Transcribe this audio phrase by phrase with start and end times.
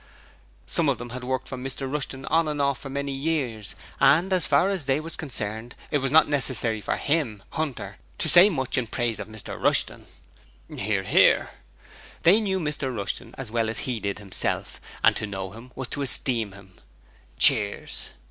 [0.65, 4.33] Some of them had worked for Mr Rushton on and off for many years, and
[4.33, 8.49] as far as THEY was concerned it was not necessary for him (Hunter) to say
[8.49, 10.07] much in praise of Mr Rushton.
[10.75, 11.51] (Hear, hear.)
[12.23, 15.87] They knew Mr Rushton as well as he did himself and to know him was
[15.89, 16.73] to esteem him.
[17.37, 18.09] (Cheers.)